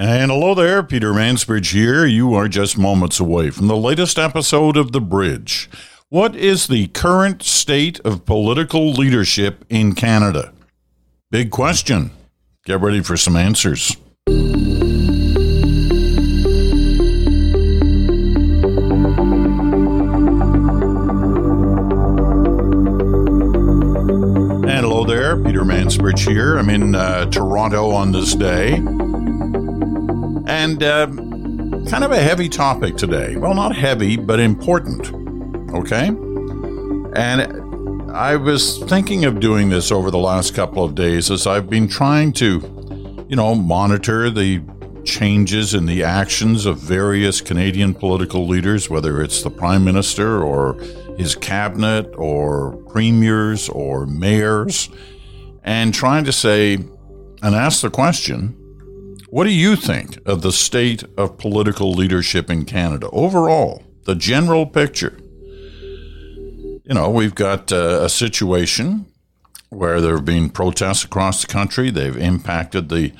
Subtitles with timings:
[0.00, 2.06] And hello there, Peter Mansbridge here.
[2.06, 5.68] You are just moments away from the latest episode of The Bridge.
[6.08, 10.52] What is the current state of political leadership in Canada?
[11.32, 12.12] Big question.
[12.64, 13.96] Get ready for some answers.
[14.28, 14.46] And
[24.86, 26.56] hello there, Peter Mansbridge here.
[26.56, 28.80] I'm in uh, Toronto on this day.
[30.48, 31.06] And uh,
[31.90, 33.36] kind of a heavy topic today.
[33.36, 35.12] Well, not heavy, but important.
[35.74, 36.08] Okay?
[37.14, 41.68] And I was thinking of doing this over the last couple of days as I've
[41.68, 44.62] been trying to, you know, monitor the
[45.04, 50.74] changes in the actions of various Canadian political leaders, whether it's the Prime Minister or
[51.18, 54.88] his cabinet or premiers or mayors,
[55.62, 56.74] and trying to say
[57.42, 58.56] and ask the question
[59.30, 64.66] what do you think of the state of political leadership in Canada overall, the general
[64.66, 65.18] picture?
[66.84, 69.06] You know, we've got uh, a situation
[69.68, 71.90] where there have been protests across the country.
[71.90, 73.12] They've impacted the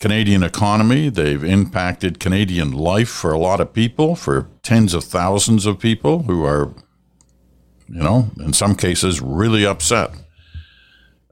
[0.00, 1.08] Canadian economy.
[1.08, 6.24] They've impacted Canadian life for a lot of people, for tens of thousands of people
[6.24, 6.74] who are,
[7.88, 10.10] you know, in some cases really upset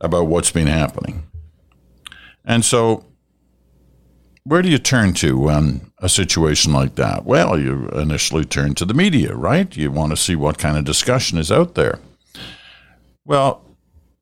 [0.01, 1.27] about what's been happening.
[2.47, 3.05] And so
[4.49, 7.27] where do you turn to when a situation like that?
[7.27, 9.77] Well, you initially turn to the media, right?
[9.77, 11.99] You want to see what kind of discussion is out there.
[13.27, 13.63] Well,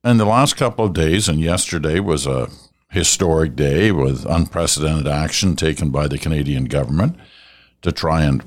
[0.03, 2.49] in the last couple of days, and yesterday was a
[2.91, 7.17] historic day with unprecedented action taken by the Canadian government
[7.83, 8.43] to try and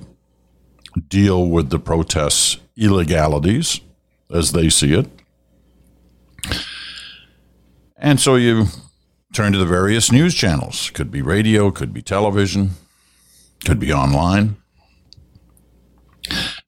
[1.08, 3.80] deal with the protests' illegalities
[4.30, 5.08] as they see it.
[7.96, 8.66] And so you
[9.34, 10.90] turn to the various news channels.
[10.92, 12.72] Could be radio, could be television,
[13.66, 14.58] could be online.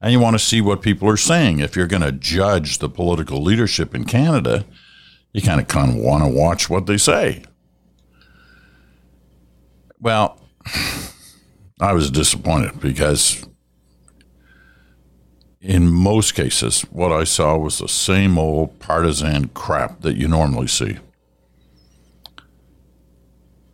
[0.02, 1.59] And you want to see what people are saying.
[1.59, 4.66] If you're going to judge the political leadership in Canada,
[5.34, 7.44] you kind of kind of want to watch what they say.
[10.00, 10.41] Well,
[11.80, 13.46] I was disappointed because
[15.59, 20.68] in most cases, what I saw was the same old partisan crap that you normally
[20.68, 20.97] see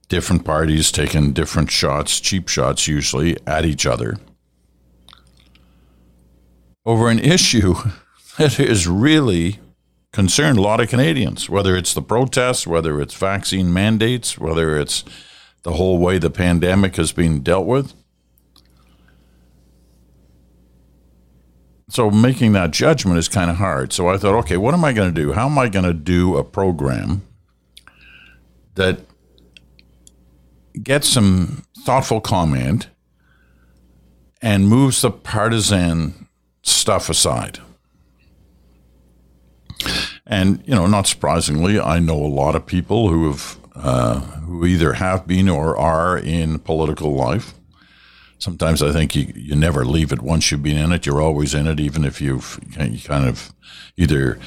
[0.07, 4.17] different parties taking different shots, cheap shots usually, at each other
[6.87, 7.75] over an issue
[8.37, 9.59] that has really
[10.13, 15.03] concerned a lot of Canadians, whether it's the protests, whether it's vaccine mandates, whether it's
[15.63, 17.93] the whole way the pandemic has been dealt with.
[21.89, 23.91] So making that judgment is kind of hard.
[23.91, 25.33] So I thought, okay, what am I going to do?
[25.33, 27.21] How am I going to do a program
[28.75, 29.01] that
[30.83, 32.89] gets some thoughtful comment
[34.41, 36.27] and moves the partisan
[36.61, 37.59] stuff aside.
[40.25, 44.65] And you know, not surprisingly, I know a lot of people who have uh, who
[44.65, 47.53] either have been or are in political life.
[48.39, 51.05] Sometimes I think you, you never leave it once you've been in it.
[51.05, 53.53] You're always in it, even if you've you kind of
[53.95, 54.39] either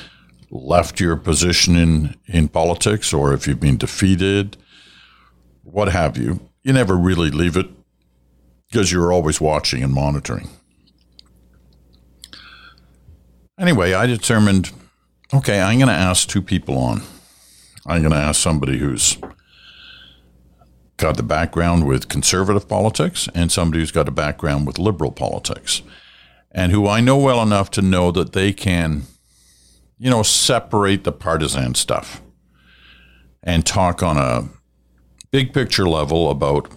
[0.50, 4.56] left your position in, in politics or if you've been defeated
[5.72, 7.66] what have you, you never really leave it
[8.68, 10.48] because you're always watching and monitoring.
[13.58, 14.70] Anyway, I determined
[15.32, 17.02] okay, I'm going to ask two people on.
[17.86, 19.16] I'm going to ask somebody who's
[20.96, 25.82] got the background with conservative politics and somebody who's got a background with liberal politics
[26.52, 29.02] and who I know well enough to know that they can,
[29.98, 32.20] you know, separate the partisan stuff
[33.42, 34.48] and talk on a
[35.30, 36.68] big picture level about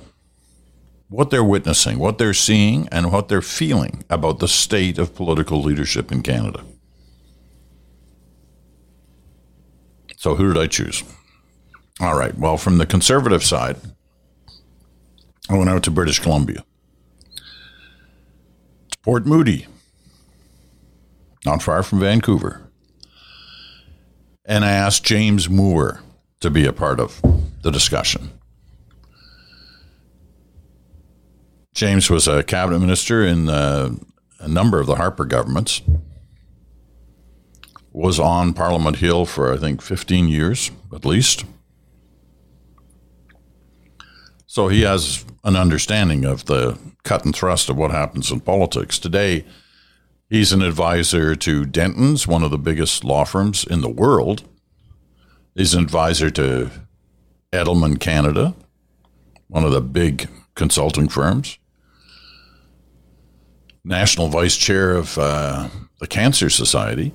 [1.09, 5.61] what they're witnessing, what they're seeing, and what they're feeling about the state of political
[5.61, 6.63] leadership in Canada.
[10.17, 11.03] So, who did I choose?
[11.99, 12.35] All right.
[12.37, 13.77] Well, from the conservative side,
[15.49, 16.63] I went out to British Columbia.
[18.87, 19.67] It's Port Moody,
[21.45, 22.71] not far from Vancouver.
[24.45, 26.01] And I asked James Moore
[26.39, 27.21] to be a part of
[27.61, 28.31] the discussion.
[31.73, 33.97] James was a cabinet minister in a
[34.47, 35.81] number of the Harper governments.
[37.91, 41.45] Was on Parliament Hill for I think 15 years at least.
[44.47, 48.97] So he has an understanding of the cut and thrust of what happens in politics.
[48.97, 49.45] Today,
[50.29, 54.43] he's an advisor to Dentons, one of the biggest law firms in the world.
[55.55, 56.69] He's an advisor to
[57.51, 58.55] Edelman Canada,
[59.47, 61.57] one of the big consulting firms,
[63.83, 65.67] national vice chair of uh,
[65.99, 67.13] the Cancer Society.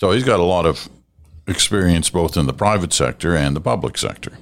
[0.00, 0.88] So he's got a lot of
[1.46, 4.32] experience both in the private sector and the public sector.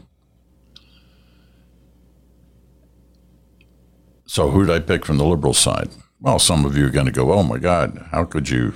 [4.26, 5.90] So who did I pick from the liberal side?
[6.20, 8.75] Well, some of you are going to go, "Oh my God, how could you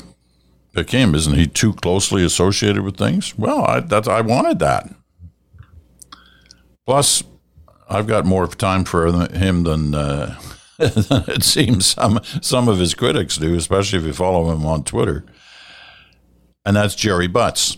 [0.74, 1.14] pick him?
[1.14, 4.92] Isn't he too closely associated with things?" Well, I, that's I wanted that.
[6.86, 7.22] Plus,
[7.88, 10.38] I've got more time for him than uh,
[10.78, 15.24] it seems some some of his critics do, especially if you follow him on Twitter.
[16.64, 17.76] And that's Gerry Butts.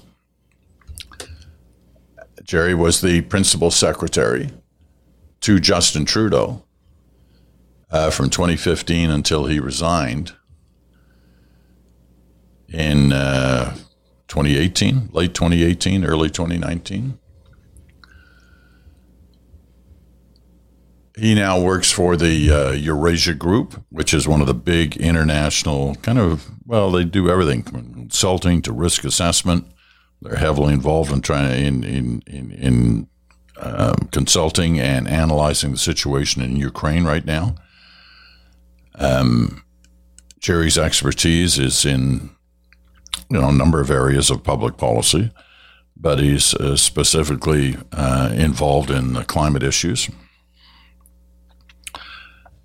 [2.44, 4.50] Gerry was the principal secretary
[5.41, 6.64] to Justin Trudeau
[7.91, 10.32] uh, from 2015 until he resigned
[12.69, 13.75] in uh,
[14.29, 17.19] 2018, late 2018, early 2019.
[21.18, 25.94] He now works for the uh, Eurasia Group, which is one of the big international
[25.96, 29.66] kind of, well, they do everything from consulting to risk assessment.
[30.20, 33.08] They're heavily involved in trying in, in, in, in
[33.58, 37.54] um, consulting and analyzing the situation in Ukraine right now.
[38.96, 39.62] Um,
[40.38, 42.30] Gerry's expertise is in
[43.30, 45.30] you know a number of areas of public policy,
[45.96, 50.10] but he's uh, specifically uh, involved in the climate issues.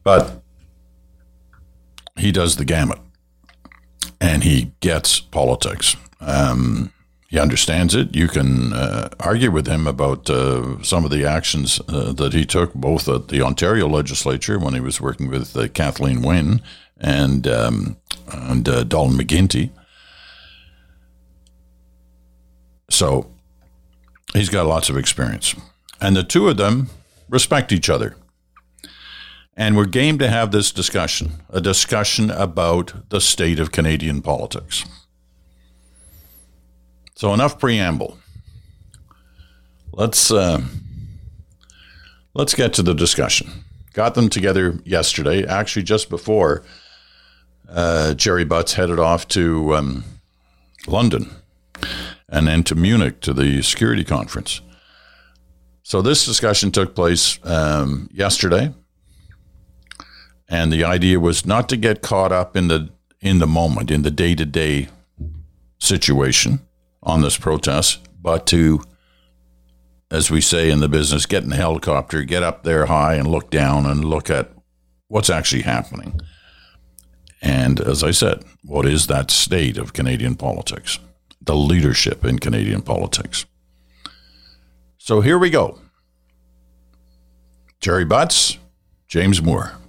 [0.03, 0.41] But
[2.17, 2.99] he does the gamut,
[4.19, 5.95] and he gets politics.
[6.19, 6.91] Um,
[7.31, 8.13] he understands it.
[8.13, 12.45] You can uh, argue with him about uh, some of the actions uh, that he
[12.45, 16.61] took, both at the Ontario legislature when he was working with uh, Kathleen Wynne
[16.99, 17.97] and um,
[18.31, 19.69] and uh, Dalton McGuinty.
[22.89, 23.31] So
[24.33, 25.55] he's got lots of experience,
[26.01, 26.89] and the two of them
[27.29, 28.15] respect each other.
[29.55, 34.85] And we're game to have this discussion, a discussion about the state of Canadian politics.
[37.15, 38.17] So enough preamble.
[39.91, 40.61] Let's uh,
[42.33, 43.65] let's get to the discussion.
[43.93, 46.63] Got them together yesterday, actually just before
[47.69, 50.03] uh, Gerry Butts headed off to um,
[50.87, 51.29] London
[52.29, 54.61] and then to Munich to the security conference.
[55.83, 58.73] So this discussion took place um, yesterday,
[60.51, 62.89] and the idea was not to get caught up in the
[63.21, 64.89] in the moment, in the day to day
[65.79, 66.59] situation,
[67.03, 68.81] on this protest, but to,
[70.11, 73.27] as we say in the business, get in the helicopter, get up there high and
[73.27, 74.51] look down and look at
[75.07, 76.19] what's actually happening.
[77.41, 80.99] And as I said, what is that state of Canadian politics?
[81.41, 83.45] The leadership in Canadian politics.
[84.97, 85.79] So here we go.
[87.79, 88.57] Gerry Butts,
[89.07, 89.80] James Moore.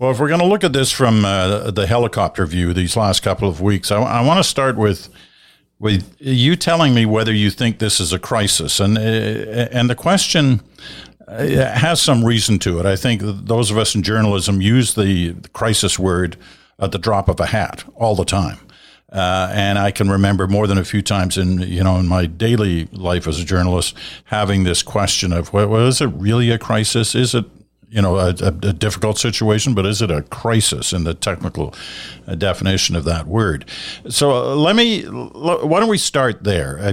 [0.00, 3.24] Well, if we're going to look at this from uh, the helicopter view these last
[3.24, 5.08] couple of weeks, I, I want to start with
[5.80, 9.96] with you telling me whether you think this is a crisis, and uh, and the
[9.96, 10.60] question
[11.26, 12.86] uh, has some reason to it.
[12.86, 16.36] I think those of us in journalism use the crisis word
[16.78, 18.58] at the drop of a hat all the time.
[19.10, 22.26] Uh, and I can remember more than a few times in you know in my
[22.26, 23.96] daily life as a journalist
[24.26, 27.16] having this question of well, is it really a crisis?
[27.16, 27.46] Is it
[27.90, 31.74] you know, a, a, difficult situation, but is it a crisis in the technical
[32.26, 33.64] uh, definition of that word?
[34.08, 36.78] So uh, let me, why don't we start there?
[36.78, 36.92] Uh,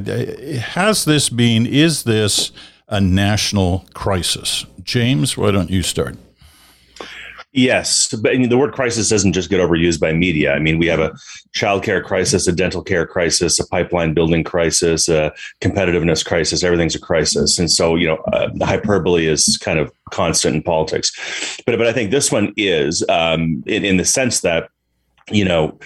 [0.59, 2.51] has this been, is this
[2.87, 4.65] a national crisis?
[4.83, 6.15] James, why don't you start?
[7.57, 10.51] Yes, but the word crisis doesn't just get overused by media.
[10.51, 11.15] I mean, we have a
[11.55, 16.65] childcare crisis, a dental care crisis, a pipeline building crisis, a competitiveness crisis.
[16.65, 20.63] Everything's a crisis, and so you know, uh, the hyperbole is kind of constant in
[20.63, 21.13] politics.
[21.65, 24.69] But but I think this one is um, in, in the sense that
[25.31, 25.77] you know,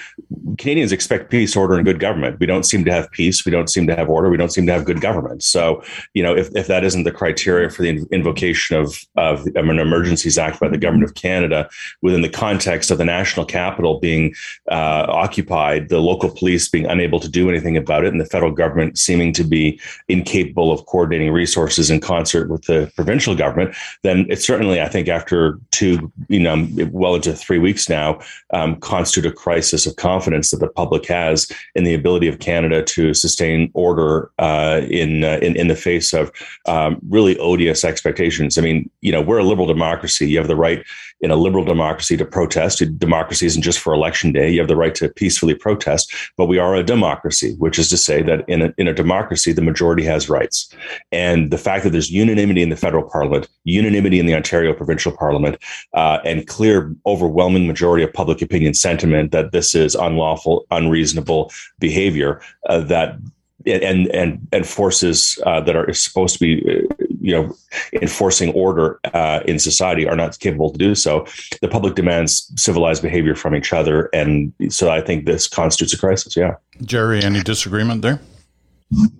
[0.58, 2.40] Canadians expect peace, order, and good government.
[2.42, 3.46] We don't seem to have peace.
[3.46, 4.30] We don't seem to have order.
[4.30, 5.44] We don't seem to have good government.
[5.44, 5.82] So,
[6.14, 10.38] you know, if, if that isn't the criteria for the invocation of, of an Emergencies
[10.38, 11.70] Act by the government of Canada
[12.02, 14.36] within the context of the national capital being
[14.70, 18.52] uh, occupied, the local police being unable to do anything about it, and the federal
[18.52, 19.80] government seeming to be
[20.10, 25.08] incapable of coordinating resources in concert with the provincial government, then it certainly, I think,
[25.08, 28.20] after two, you know, well into three weeks now,
[28.54, 32.84] um, constitute a crisis of confidence that the public has in the ability of Canada
[32.84, 36.32] to sustain order uh, in, uh, in in the face of
[36.68, 38.58] um, really odious expectations.
[38.58, 40.30] I mean, you know, we're a liberal democracy.
[40.30, 40.86] You have the right
[41.22, 42.84] in a liberal democracy to protest.
[42.98, 44.50] Democracy isn't just for election day.
[44.50, 47.98] You have the right to peacefully protest, but we are a democracy, which is to
[47.98, 50.74] say that in a, in a democracy, the majority has rights.
[51.12, 55.12] And the fact that there's unanimity in the federal parliament, unanimity in the Ontario provincial
[55.12, 55.58] parliament,
[55.94, 62.42] uh, and clear, overwhelming majority of public opinion sentiment that this is unlawful, unreasonable behavior,
[62.68, 63.18] uh, that
[63.66, 66.89] and and and forces uh, that are supposed to be uh,
[67.22, 67.56] you know
[67.94, 71.26] enforcing order uh, in society are not capable to do so.
[71.62, 75.98] The public demands civilized behavior from each other and so i think this constitutes a
[75.98, 76.56] crisis yeah.
[76.84, 78.20] Gerry any disagreement there?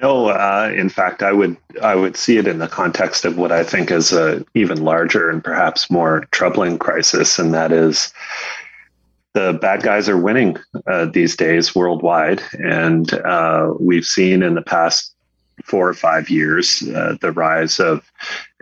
[0.02, 3.52] No uh, in fact i would i would see it in the context of what
[3.52, 8.14] i think is a even larger and perhaps more troubling crisis and that is
[9.34, 12.42] the bad guys are winning uh, these days worldwide.
[12.54, 15.14] And uh, we've seen in the past
[15.64, 18.12] four or five years uh, the rise of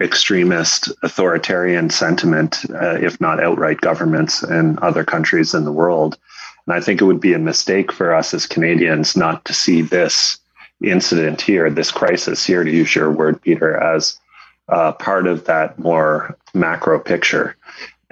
[0.02, 6.18] extremist authoritarian sentiment, uh, if not outright governments in other countries in the world.
[6.66, 9.82] And I think it would be a mistake for us as Canadians not to see
[9.82, 10.38] this
[10.84, 14.20] incident here, this crisis here, to use your word, Peter, as
[14.70, 17.56] uh, part of that more macro picture.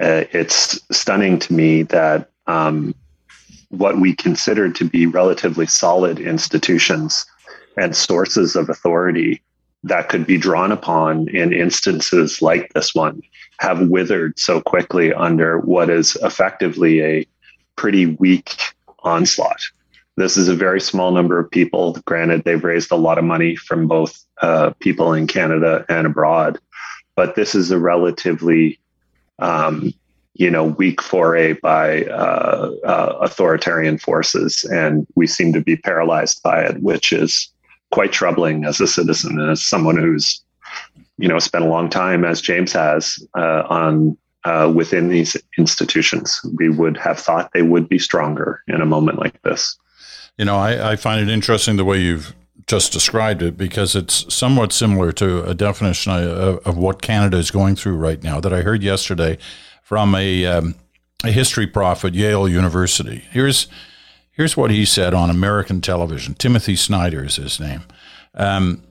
[0.00, 2.94] Uh, it's stunning to me that um,
[3.70, 7.26] what we consider to be relatively solid institutions
[7.76, 9.42] and sources of authority
[9.84, 13.22] that could be drawn upon in instances like this one
[13.58, 17.26] have withered so quickly under what is effectively a
[17.76, 18.56] pretty weak
[19.00, 19.60] onslaught.
[20.16, 21.92] This is a very small number of people.
[22.04, 26.58] Granted, they've raised a lot of money from both uh, people in Canada and abroad,
[27.14, 28.78] but this is a relatively
[29.38, 29.92] um,
[30.34, 36.42] you know, weak foray by uh, uh, authoritarian forces, and we seem to be paralyzed
[36.42, 37.50] by it, which is
[37.92, 40.42] quite troubling as a citizen and as someone who's,
[41.18, 46.40] you know, spent a long time, as James has, uh, on uh, within these institutions.
[46.56, 49.76] We would have thought they would be stronger in a moment like this.
[50.38, 52.34] You know, I, I find it interesting the way you've
[52.66, 57.50] just described it because it's somewhat similar to a definition of, of what Canada is
[57.50, 59.38] going through right now that I heard yesterday
[59.82, 60.74] from a, um,
[61.24, 63.24] a history prof at Yale University.
[63.30, 63.68] Here's,
[64.36, 66.34] here's what he said on American television.
[66.34, 67.82] Timothy Snyder is his name.
[68.34, 68.82] Um,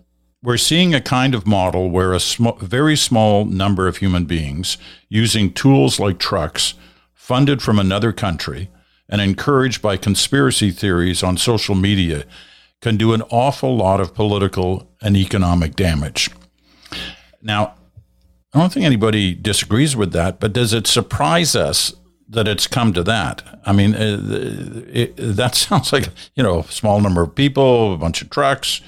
[0.43, 4.77] we're seeing a kind of model where a sm- very small number of human beings
[5.07, 6.73] using tools like trucks,
[7.13, 8.69] funded from another country,
[9.07, 12.25] and encouraged by conspiracy theories on social media,
[12.81, 16.29] can do an awful lot of political and economic damage.
[17.41, 17.75] Now,
[18.53, 21.93] I don't think anybody disagrees with that, but does it surprise us
[22.35, 23.41] that it's come to that?
[23.65, 27.97] I mean, uh, it, that sounds like, you know, a small number of people, a
[27.97, 28.81] bunch of trucks,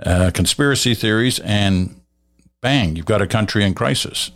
[0.00, 2.00] uh, conspiracy theories, and
[2.62, 4.30] bang, you've got a country in crisis.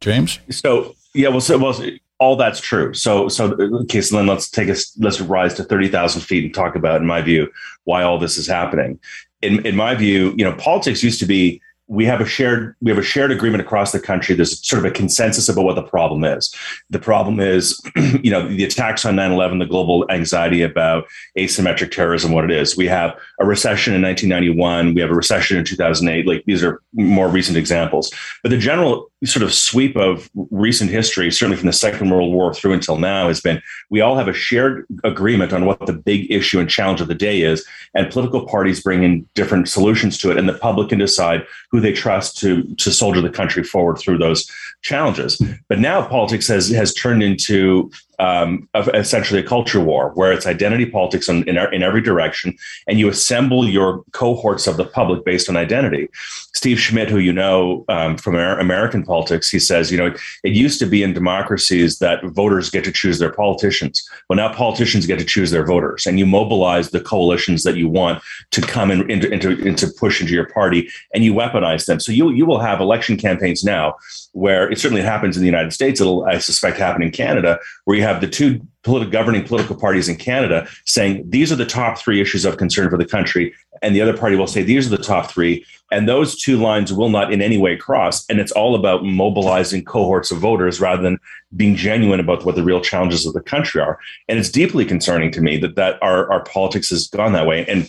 [0.00, 0.38] James?
[0.50, 1.82] So, yeah, well, so, well,
[2.18, 2.92] all that's true.
[2.94, 3.52] So, so
[3.82, 7.06] okay, so then let's take us, let's rise to 30,000 feet and talk about, in
[7.06, 7.50] my view,
[7.84, 8.98] why all this is happening.
[9.42, 11.60] In, in my view, you know, politics used to be
[11.90, 14.36] we have a shared we have a shared agreement across the country.
[14.36, 16.54] There's sort of a consensus about what the problem is.
[16.88, 17.80] The problem is
[18.22, 21.04] you know the attacks on 9-11 the global anxiety about
[21.36, 22.76] asymmetric terrorism what it is.
[22.76, 26.80] We have a recession in 1991 we have a recession in 2008 like these are
[26.92, 28.12] more recent examples.
[28.44, 32.54] But the general sort of sweep of recent history certainly from the second world war
[32.54, 33.60] through until now has been
[33.90, 37.14] we all have a shared agreement on what the big issue and challenge of the
[37.14, 40.98] day is and political parties bring in different solutions to it and the public can
[40.98, 44.50] decide who they trust to to soldier the country forward through those
[44.82, 45.40] challenges.
[45.68, 50.84] But now politics has has turned into um, essentially a culture war where it's identity
[50.84, 52.54] politics in, in, in, every direction,
[52.86, 56.08] and you assemble your cohorts of the public based on identity.
[56.54, 60.78] Steve Schmidt, who you know um, from American politics, he says, you know, it used
[60.80, 64.06] to be in democracies that voters get to choose their politicians.
[64.28, 67.88] Well, now politicians get to choose their voters, and you mobilize the coalitions that you
[67.88, 71.98] want to come in, into, into, into push into your party, and you weaponize them.
[71.98, 73.96] So you you will have election campaigns now
[74.32, 76.00] where it certainly happens in the United States.
[76.00, 80.08] It'll, I suspect, happen in Canada, where you have the two political governing political parties
[80.08, 83.94] in Canada saying these are the top three issues of concern for the country, and
[83.94, 87.08] the other party will say these are the top three, and those two lines will
[87.08, 88.24] not in any way cross.
[88.28, 91.18] And it's all about mobilizing cohorts of voters rather than
[91.56, 93.98] being genuine about what the real challenges of the country are.
[94.28, 97.66] And it's deeply concerning to me that that our our politics has gone that way.
[97.66, 97.88] And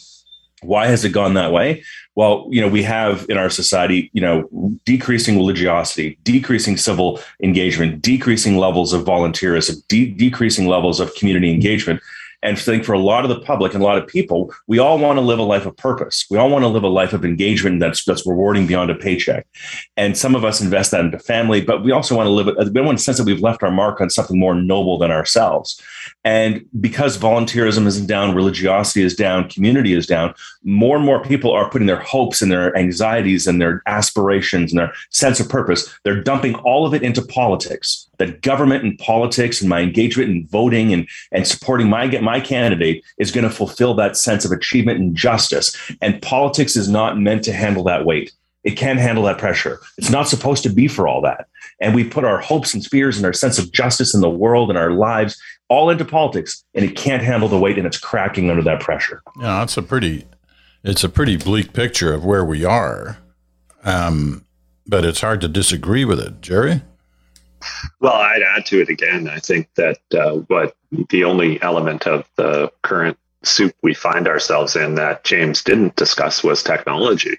[0.64, 1.84] why has it gone that way?
[2.16, 4.48] Well, you know, we have in our society, you know,
[4.86, 12.02] decreasing religiosity, decreasing civil engagement, decreasing levels of volunteerism, de- decreasing levels of community engagement.
[12.44, 14.80] And I think for a lot of the public and a lot of people, we
[14.80, 16.26] all want to live a life of purpose.
[16.30, 19.46] We all want to live a life of engagement that's that's rewarding beyond a paycheck.
[19.98, 22.74] And some of us invest that into family, but we also want to live it.
[22.74, 25.82] We want to sense that we've left our mark on something more noble than ourselves.
[26.24, 30.34] And because volunteerism is down, religiosity is down, community is down,
[30.64, 34.80] more and more people are putting their hopes and their anxieties and their aspirations and
[34.80, 35.92] their sense of purpose.
[36.04, 38.08] They're dumping all of it into politics.
[38.18, 42.31] That government and politics and my engagement in voting and, and supporting my get my
[42.40, 45.76] candidate is going to fulfill that sense of achievement and justice.
[46.02, 48.32] And politics is not meant to handle that weight.
[48.64, 49.80] It can handle that pressure.
[49.98, 51.48] It's not supposed to be for all that.
[51.80, 54.70] And we put our hopes and fears and our sense of justice in the world
[54.70, 58.50] and our lives all into politics, and it can't handle the weight, and it's cracking
[58.50, 59.24] under that pressure.
[59.40, 60.26] Yeah, that's a pretty,
[60.84, 63.18] it's a pretty bleak picture of where we are.
[63.84, 64.46] Um,
[64.86, 66.82] but it's hard to disagree with it, Gerry.
[68.00, 69.28] Well, I'd add to it again.
[69.28, 70.76] I think that uh, what
[71.10, 76.44] the only element of the current soup we find ourselves in that James didn't discuss
[76.44, 77.38] was technology.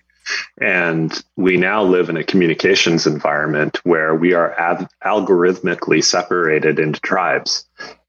[0.60, 4.54] And we now live in a communications environment where we are
[5.04, 7.66] algorithmically separated into tribes.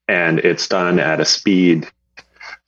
[0.07, 1.89] And it's done at a speed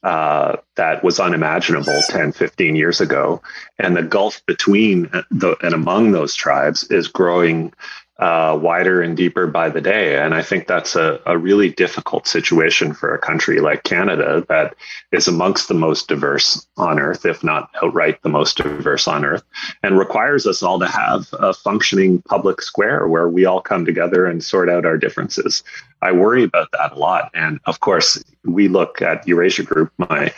[0.03, 3.41] uh, that was unimaginable 10, 15 years ago.
[3.79, 7.73] And the gulf between the, and among those tribes is growing
[8.17, 10.17] uh, wider and deeper by the day.
[10.17, 14.75] And I think that's a, a really difficult situation for a country like Canada that
[15.11, 19.43] is amongst the most diverse on earth, if not outright the most diverse on earth,
[19.83, 24.25] and requires us all to have a functioning public square where we all come together
[24.25, 25.63] and sort out our differences.
[26.01, 27.31] I worry about that a lot.
[27.33, 30.33] And of course, we look at Eurasia Group, my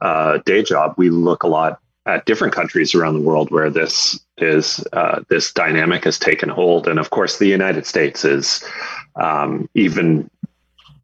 [0.00, 4.18] uh, day job, we look a lot at different countries around the world where this
[4.42, 8.64] is uh, this dynamic has taken hold, and of course, the United States is
[9.16, 10.30] um, even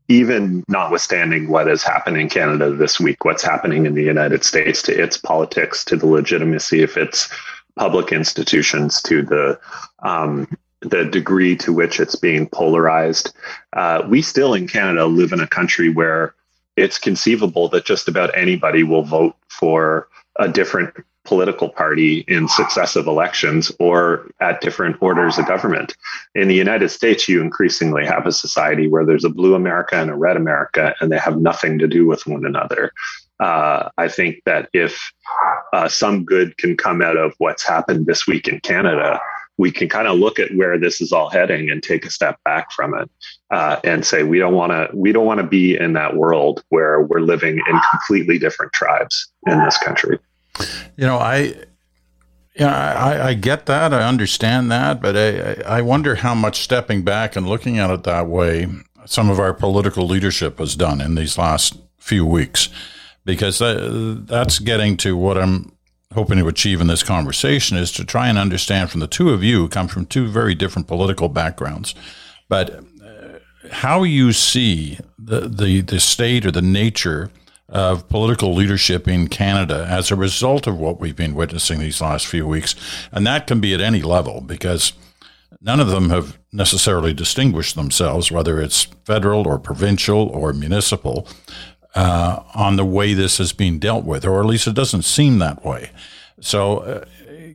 [0.08, 4.82] even notwithstanding what has happened in Canada this week, what's happening in the United States
[4.82, 7.30] to its politics, to the legitimacy of its
[7.76, 9.58] public institutions, to the
[10.02, 10.46] um,
[10.80, 13.34] the degree to which it's being polarized.
[13.72, 16.34] Uh, we still in Canada live in a country where
[16.76, 20.92] it's conceivable that just about anybody will vote for a different
[21.24, 25.96] political party in successive elections or at different orders of government.
[26.34, 30.10] In the United States, you increasingly have a society where there's a blue America and
[30.10, 32.92] a red America, and they have nothing to do with one another.
[33.40, 35.12] Uh, I think that if
[35.72, 39.20] uh, some good can come out of what's happened this week in Canada,
[39.56, 42.38] we can kind of look at where this is all heading and take a step
[42.44, 43.10] back from it
[43.50, 46.64] uh, and say we don't want to we don't want to be in that world
[46.70, 50.18] where we're living in completely different tribes in this country.
[50.96, 51.54] You know, I.
[52.56, 53.92] Yeah, I, I get that.
[53.92, 58.04] I understand that, but I, I wonder how much stepping back and looking at it
[58.04, 58.68] that way
[59.06, 62.68] some of our political leadership has done in these last few weeks,
[63.24, 65.72] because that, that's getting to what I'm
[66.12, 69.42] hoping to achieve in this conversation is to try and understand from the two of
[69.42, 71.92] you who come from two very different political backgrounds,
[72.48, 72.70] but
[73.04, 73.40] uh,
[73.72, 77.32] how you see the, the, the state or the nature
[77.74, 82.26] of political leadership in Canada as a result of what we've been witnessing these last
[82.26, 82.76] few weeks.
[83.10, 84.92] And that can be at any level because
[85.60, 91.26] none of them have necessarily distinguished themselves, whether it's federal or provincial or municipal
[91.96, 95.40] uh, on the way this is being dealt with, or at least it doesn't seem
[95.40, 95.90] that way.
[96.40, 97.04] So, uh,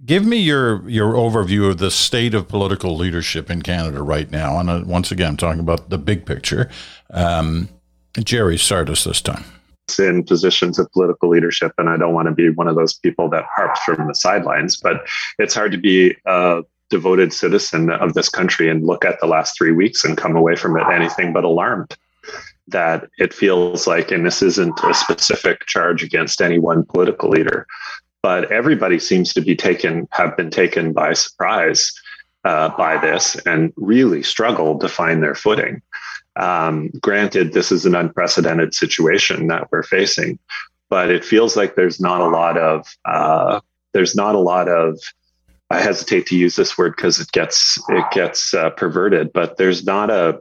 [0.05, 4.59] give me your your overview of the state of political leadership in Canada right now.
[4.59, 6.69] And uh, once again, I'm talking about the big picture.
[7.11, 7.69] Um,
[8.17, 9.43] Gerry, start us this time.
[9.97, 13.29] In positions of political leadership, and I don't want to be one of those people
[13.29, 15.07] that harps from the sidelines, but
[15.39, 19.57] it's hard to be a devoted citizen of this country and look at the last
[19.57, 21.95] three weeks and come away from it anything but alarmed
[22.67, 27.65] that it feels like, and this isn't a specific charge against any one political leader,
[28.21, 31.91] but everybody seems to be taken, have been taken by surprise
[32.45, 35.81] uh, by this and really struggled to find their footing.
[36.35, 40.39] Um, granted, this is an unprecedented situation that we're facing,
[40.89, 43.59] but it feels like there's not a lot of uh,
[43.93, 44.99] there's not a lot of
[45.71, 49.85] I hesitate to use this word because it gets it gets uh, perverted, but there's
[49.85, 50.39] not a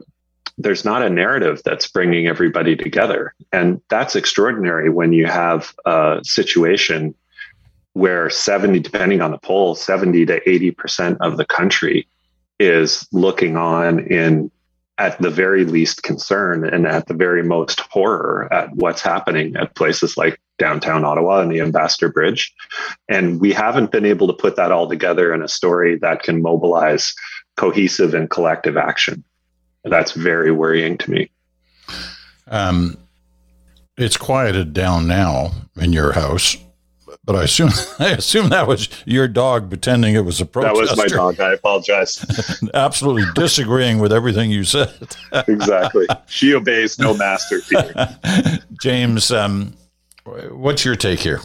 [0.57, 3.33] there's not a narrative that's bringing everybody together.
[3.53, 7.15] And that's extraordinary when you have a situation
[7.93, 12.07] where 70, depending on the poll, 70 to 80% of the country
[12.59, 14.51] is looking on in
[14.99, 19.73] at the very least concern and at the very most horror at what's happening at
[19.75, 22.53] places like downtown Ottawa and the Ambassador Bridge.
[23.07, 26.41] And we haven't been able to put that all together in a story that can
[26.41, 27.15] mobilize
[27.55, 29.23] cohesive and collective action
[29.83, 31.31] that's very worrying to me.
[32.47, 32.97] Um,
[33.97, 36.57] it's quieted down now in your house.
[37.29, 40.83] But I assume I assume that was your dog pretending it was a protester.
[40.83, 41.39] That was my dog.
[41.39, 42.25] I apologize.
[42.73, 44.91] Absolutely disagreeing with everything you said.
[45.47, 46.07] exactly.
[46.25, 47.61] She obeys no master.
[48.81, 49.75] James, um,
[50.23, 51.39] what's your take here?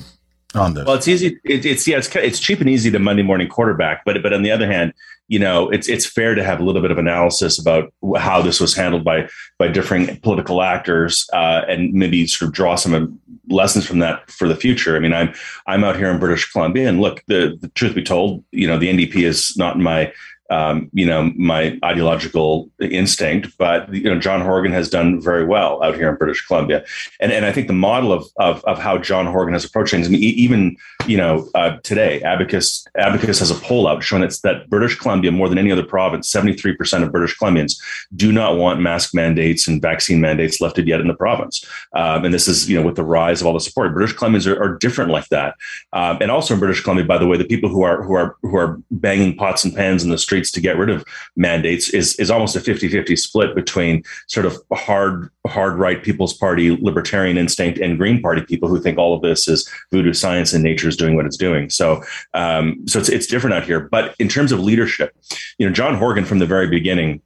[0.55, 0.87] on this?
[0.87, 1.39] Well, it's easy.
[1.45, 4.07] It, it's yeah, it's it's cheap and easy to Monday morning quarterback.
[4.07, 4.95] But but on the other hand,
[5.29, 8.61] you know, it's it's fair to have a little bit of analysis about how this
[8.61, 13.87] was handled by by different political actors, uh, and maybe sort of draw some lessons
[13.87, 14.97] from that for the future.
[14.97, 15.33] I mean, I'm
[15.67, 18.79] I'm out here in British Columbia, and look, the, the truth be told, you know,
[18.79, 20.13] the NDP is not in my
[20.55, 23.57] um, you know, my ideological instinct.
[23.59, 26.85] But you know, John Horgan has done very well out here in British Columbia,
[27.21, 30.07] and and I think the model of of, of how John Horgan has approached things.
[30.07, 34.41] I mean, even you know, uh, today, Abacus Abacus has a poll out showing it's
[34.41, 37.77] that British Columbia, more than any other province, seventy three percent of British Columbians
[38.15, 41.67] do not want mask mandates and vaccine mandates lifted yet in the province.
[41.95, 44.47] Um, and this is you know with the rise of all the support, British Columbians
[44.47, 45.57] are, are different like that.
[45.93, 48.37] Um, and also in British Columbia, by the way, the people who are who are
[48.43, 51.05] who are banging pots and pans in the street to get rid of
[51.37, 56.77] mandates is is almost a 50-50 split between sort of hard hard right people's party
[56.81, 60.65] libertarian instinct and green party people who think all of this is voodoo science and
[60.65, 61.69] nature is doing what it's doing.
[61.71, 62.03] So
[62.35, 63.81] um, so it's, it's different out here.
[63.81, 65.15] But in terms of leadership
[65.59, 67.21] you know john horgan from the very beginning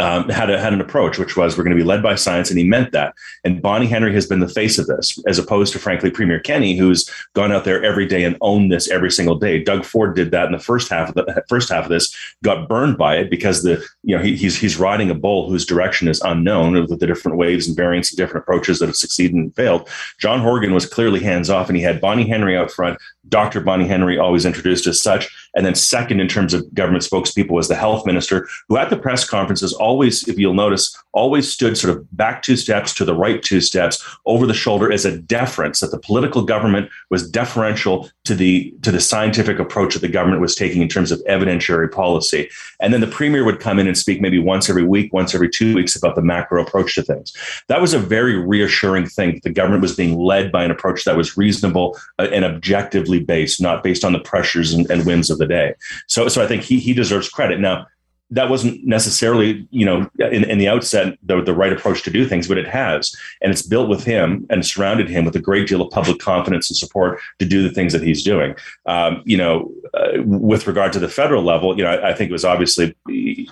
[0.00, 2.50] um, had a, had an approach, which was we're going to be led by science,
[2.50, 3.14] and he meant that.
[3.44, 6.76] And Bonnie Henry has been the face of this, as opposed to, frankly, Premier Kenney,
[6.76, 9.62] who's gone out there every day and owned this every single day.
[9.62, 12.68] Doug Ford did that in the first half of the first half of this, got
[12.68, 16.06] burned by it because the you know he, he's he's riding a bull whose direction
[16.06, 19.54] is unknown with the different waves and variants and different approaches that have succeeded and
[19.56, 19.88] failed.
[20.18, 23.60] John Horgan was clearly hands off, and he had Bonnie Henry out front, Dr.
[23.60, 25.28] Bonnie Henry, always introduced as such.
[25.58, 28.96] And then, second, in terms of government spokespeople, was the health minister, who at the
[28.96, 33.14] press conferences always, if you'll notice, always stood sort of back two steps to the
[33.14, 38.08] right two steps over the shoulder as a deference that the political government was deferential
[38.24, 41.90] to the to the scientific approach that the government was taking in terms of evidentiary
[41.90, 42.48] policy.
[42.80, 45.50] And then the premier would come in and speak maybe once every week, once every
[45.50, 47.32] two weeks about the macro approach to things.
[47.66, 49.34] That was a very reassuring thing.
[49.34, 53.20] that The government was being led by an approach that was reasonable uh, and objectively
[53.20, 55.74] based, not based on the pressures and, and whims of the day.
[56.06, 57.58] So, so I think he he deserves credit.
[57.58, 57.86] Now,
[58.30, 62.26] that wasn't necessarily, you know, in, in the outset the, the right approach to do
[62.26, 65.66] things, but it has, and it's built with him and surrounded him with a great
[65.66, 68.54] deal of public confidence and support to do the things that he's doing.
[68.86, 72.28] Um, you know, uh, with regard to the federal level, you know, I, I think
[72.28, 72.94] it was obviously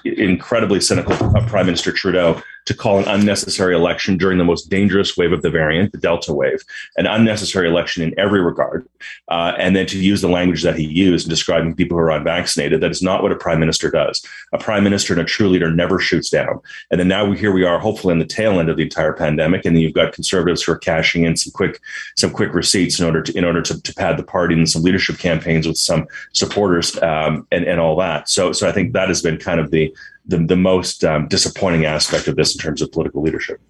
[0.05, 5.17] incredibly cynical of Prime Minister Trudeau to call an unnecessary election during the most dangerous
[5.17, 6.63] wave of the variant, the Delta wave,
[6.97, 8.87] an unnecessary election in every regard,
[9.29, 12.11] uh, and then to use the language that he used in describing people who are
[12.11, 12.81] unvaccinated.
[12.81, 14.25] That is not what a prime minister does.
[14.53, 16.61] A prime minister and a true leader never shoots down.
[16.91, 19.13] And then now we, here we are, hopefully in the tail end of the entire
[19.13, 21.81] pandemic, and then you've got conservatives who are cashing in some quick
[22.17, 24.83] some quick receipts in order to in order to, to pad the party and some
[24.83, 28.29] leadership campaigns with some supporters um, and and all that.
[28.29, 29.95] So so I think that has been kind of the
[30.27, 33.61] the, the most um, disappointing aspect of this in terms of political leadership.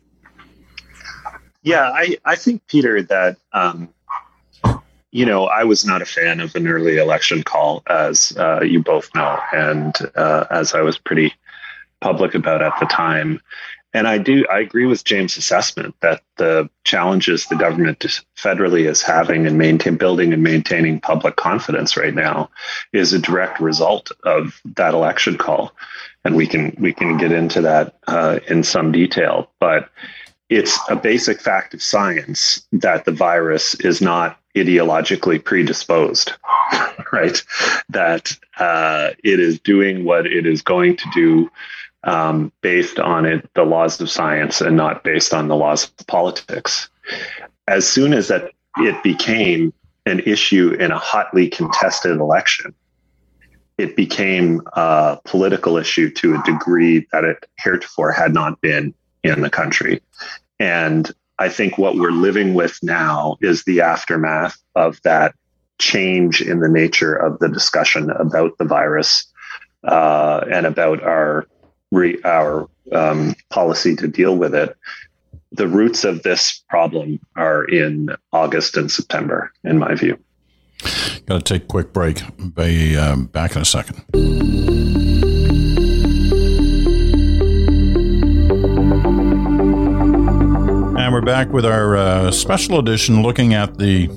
[1.62, 3.88] Yeah, I, I think, Peter, that, um,
[5.10, 8.82] you know, I was not a fan of an early election call, as uh, you
[8.82, 11.34] both know, and uh, as I was pretty
[12.00, 13.40] public about at the time.
[13.94, 18.04] And I do, I agree with James' assessment that the challenges the government
[18.36, 22.50] federally is having in maintain, building and maintaining public confidence right now
[22.92, 25.72] is a direct result of that election call
[26.26, 29.48] and we can we can get into that uh, in some detail.
[29.60, 29.88] But
[30.48, 36.32] it's a basic fact of science that the virus is not ideologically predisposed,
[37.12, 37.42] right?
[37.88, 41.50] That uh, it is doing what it is going to do
[42.02, 46.06] um, based on it, the laws of science, and not based on the laws of
[46.08, 46.88] politics.
[47.68, 49.72] As soon as that it became
[50.06, 52.74] an issue in a hotly contested election,
[53.78, 59.42] it became a political issue to a degree that it heretofore had not been in
[59.42, 60.00] the country.
[60.58, 65.34] And I think what we're living with now is the aftermath of that
[65.78, 69.30] change in the nature of the discussion about the virus
[69.84, 71.46] uh, and about our
[71.92, 74.74] re- our um, policy to deal with it.
[75.52, 80.18] The roots of this problem are in August and September, in my view.
[81.26, 82.22] Got to take a quick break.
[82.54, 84.04] Be um, back in a second.
[90.98, 94.08] And we're back with our uh, special edition looking at the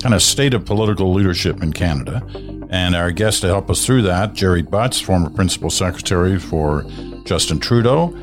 [0.00, 2.22] kind of state of political leadership in Canada.
[2.70, 6.84] And our guest to help us through that, Gerry Butts, former principal secretary for
[7.24, 8.14] Justin Trudeau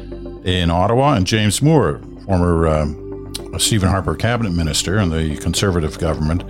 [0.43, 6.43] in Ottawa, and James Moore, former uh, Stephen Harper cabinet minister in the conservative government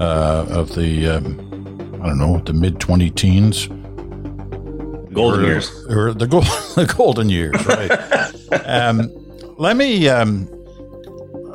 [0.00, 3.66] uh, of the, um, I don't know, the mid 20 teens.
[5.12, 5.86] Golden or, years.
[5.88, 6.40] Or the, go-
[6.74, 7.90] the golden years, right.
[8.66, 9.10] um,
[9.58, 10.08] let me.
[10.08, 10.48] Um,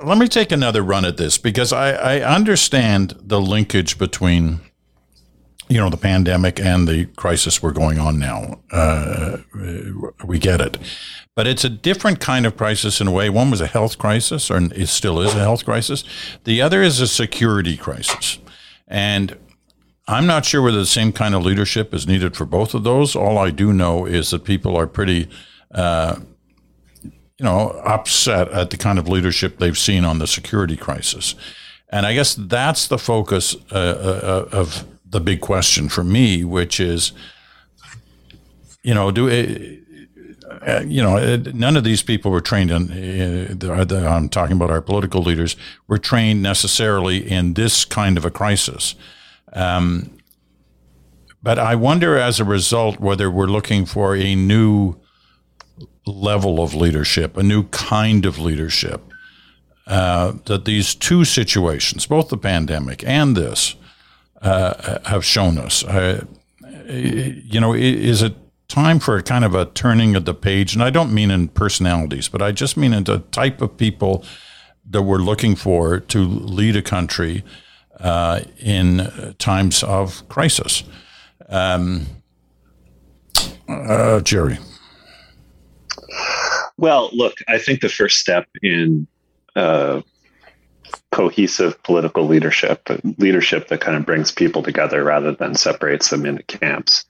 [0.05, 4.59] let me take another run at this because I, I understand the linkage between
[5.67, 8.59] you know the pandemic and the crisis we're going on now.
[8.71, 9.37] Uh,
[10.23, 10.77] we get it,
[11.35, 13.29] but it's a different kind of crisis in a way.
[13.29, 16.03] One was a health crisis, or it still is a health crisis.
[16.43, 18.39] The other is a security crisis,
[18.87, 19.37] and
[20.07, 23.15] I'm not sure whether the same kind of leadership is needed for both of those.
[23.15, 25.29] All I do know is that people are pretty.
[25.71, 26.19] Uh,
[27.37, 31.35] you know, upset at the kind of leadership they've seen on the security crisis.
[31.89, 36.79] And I guess that's the focus uh, uh, of the big question for me, which
[36.79, 37.11] is,
[38.83, 39.81] you know, do it,
[40.67, 43.59] uh, you know, none of these people were trained in.
[43.71, 45.55] I'm talking about our political leaders
[45.87, 48.95] were trained necessarily in this kind of a crisis.
[49.53, 50.17] Um,
[51.41, 54.95] but I wonder, as a result, whether we're looking for a new
[56.07, 59.01] level of leadership, a new kind of leadership.
[59.87, 63.75] Uh, that these two situations, both the pandemic and this,
[64.45, 65.83] uh, have shown us.
[65.83, 66.23] Uh,
[66.87, 68.35] you know, is it
[68.67, 70.75] time for a kind of a turning of the page?
[70.75, 74.23] And I don't mean in personalities, but I just mean in the type of people
[74.87, 77.43] that we're looking for to lead a country
[77.99, 80.83] uh, in times of crisis.
[81.49, 82.05] Um,
[83.67, 84.59] uh, Gerry.
[86.77, 89.07] Well, look, I think the first step in
[89.55, 90.01] uh,
[91.11, 96.43] cohesive political leadership, leadership that kind of brings people together rather than separates them into
[96.43, 97.05] camps,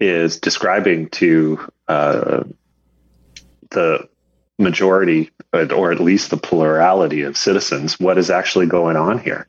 [0.00, 2.44] is describing to uh,
[3.70, 4.08] the
[4.58, 9.48] majority, or at least the plurality of citizens, what is actually going on here.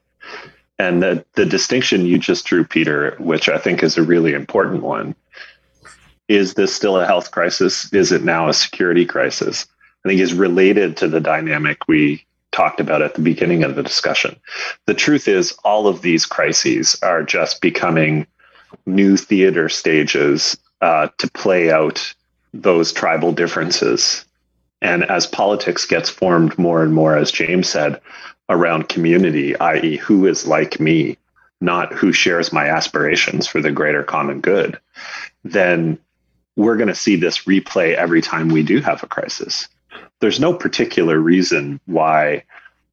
[0.80, 4.82] And the, the distinction you just drew, Peter, which I think is a really important
[4.82, 5.16] one,
[6.28, 7.92] is this still a health crisis?
[7.94, 9.68] Is it now a security crisis?
[10.04, 13.84] I think is related to the dynamic we talked about at the beginning of the
[13.84, 14.40] discussion.
[14.86, 18.28] The truth is, all of these crises are just becoming
[18.86, 22.14] new theater stages uh, to play out
[22.54, 24.26] those tribal differences.
[24.82, 28.00] And as politics gets formed more and more, as James said,
[28.50, 31.18] around community, i.e., who is like me,
[31.62, 34.80] not who shares my aspirations for the greater common good,
[35.44, 35.98] then
[36.56, 39.68] we're going to see this replay every time we do have a crisis
[40.24, 42.42] there's no particular reason why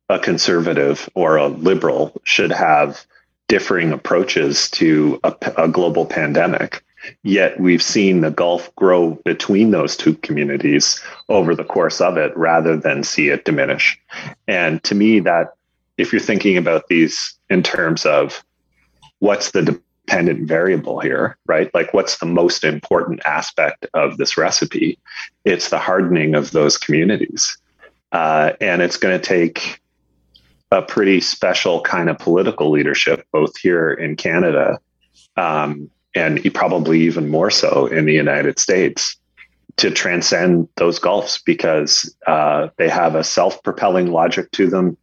[0.08, 3.06] a conservative or a liberal should have
[3.46, 6.84] differing approaches to a, a, global pandemic.
[7.22, 12.36] Yet we've seen the gulf grow between those two communities over the course of it
[12.36, 13.96] rather than see it diminish.
[14.48, 15.54] And to me, that
[15.98, 18.44] if you're thinking about these in terms of
[19.20, 21.72] what's the dependent variable here, right?
[21.72, 24.98] Like, what's the most important aspect of this recipe?
[25.44, 27.56] It's the hardening of those communities.
[28.10, 29.80] Uh, and it's going to take
[30.72, 34.80] a pretty special kind of political leadership, both here in Canada
[35.36, 39.16] um, and probably even more so in the United States,
[39.76, 44.96] to transcend those gulfs because uh, they have a self propelling logic to them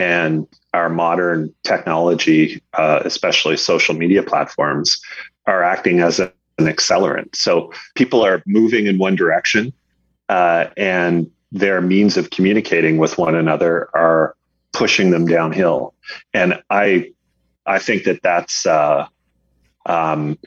[0.00, 5.00] and our modern technology, uh, especially social media platforms,
[5.46, 7.34] are acting as a, an accelerant.
[7.36, 9.72] So people are moving in one direction,
[10.28, 14.34] uh, and their means of communicating with one another are
[14.72, 15.94] pushing them downhill.
[16.32, 17.12] And I,
[17.66, 18.66] I think that that's.
[18.66, 19.06] Uh,
[19.86, 20.38] um,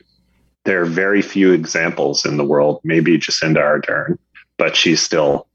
[0.64, 2.80] there are very few examples in the world.
[2.84, 4.16] Maybe Jacinda Ardern,
[4.56, 5.46] but she's still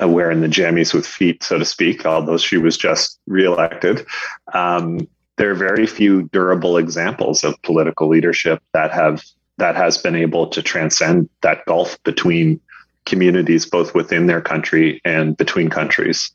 [0.00, 4.06] uh, wearing the jammies with feet, so to speak, although she was just reelected.
[4.52, 9.22] Um, there are very few durable examples of political leadership that have
[9.56, 12.60] that has been able to transcend that gulf between
[13.06, 16.32] communities, both within their country and between countries.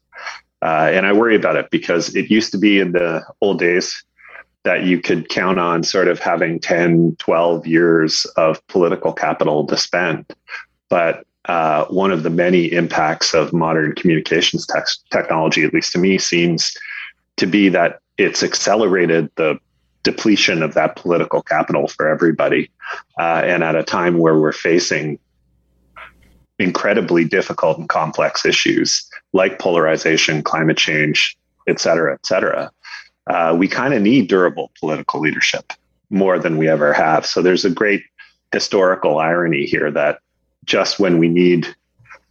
[0.61, 4.03] Uh, and I worry about it because it used to be in the old days
[4.63, 9.77] that you could count on sort of having 10, 12 years of political capital to
[9.77, 10.25] spend.
[10.89, 14.67] But uh, one of the many impacts of modern communications
[15.11, 16.77] technology, at least to me, seems
[17.37, 19.57] to be that it's accelerated the
[20.03, 22.69] depletion of that political capital for everybody.
[23.19, 25.17] Uh, and at a time where we're facing
[26.59, 31.35] incredibly difficult and complex issues like polarization, climate change,
[31.67, 32.71] et cetera, et cetera,
[33.27, 35.73] uh, we kind of need durable political leadership
[36.09, 37.25] more than we ever have.
[37.25, 38.03] So there's a great
[38.51, 40.19] historical irony here that
[40.65, 41.67] just when we need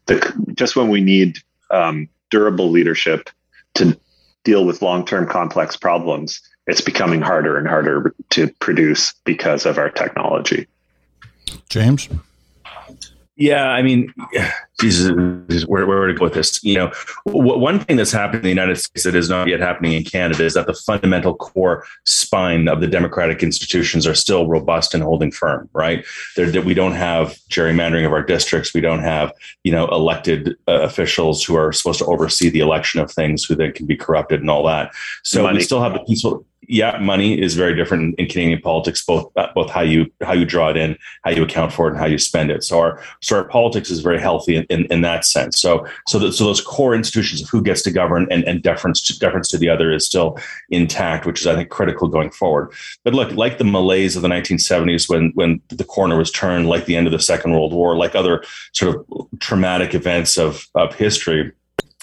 [0.06, 1.38] the just when we need
[1.70, 3.30] um, durable leadership
[3.74, 3.98] to
[4.44, 9.78] deal with long term complex problems, it's becoming harder and harder to produce because of
[9.78, 10.66] our technology.
[11.68, 12.08] James?
[13.36, 14.12] Yeah, I mean,
[14.80, 15.10] Jesus,
[15.66, 16.62] where, where to go with this?
[16.62, 16.92] You know,
[17.24, 20.44] one thing that's happening in the United States that is not yet happening in Canada
[20.44, 25.32] is that the fundamental core spine of the democratic institutions are still robust and holding
[25.32, 25.68] firm.
[25.72, 26.04] Right,
[26.36, 28.72] that we don't have gerrymandering of our districts.
[28.72, 29.32] We don't have
[29.64, 33.56] you know elected uh, officials who are supposed to oversee the election of things who
[33.56, 34.92] then can be corrupted and all that.
[35.24, 35.58] So Money.
[35.58, 39.48] we still have the peaceful yeah, money is very different in Canadian politics, both uh,
[39.54, 42.06] both how you how you draw it in, how you account for it, and how
[42.06, 42.62] you spend it.
[42.62, 45.58] So our so our politics is very healthy in, in, in that sense.
[45.58, 49.00] So so that, so those core institutions of who gets to govern and, and deference
[49.06, 52.70] to deference to the other is still intact, which is I think critical going forward.
[53.02, 56.84] But look, like the malaise of the 1970s when when the corner was turned, like
[56.84, 59.06] the end of the Second World War, like other sort of
[59.40, 61.52] traumatic events of of history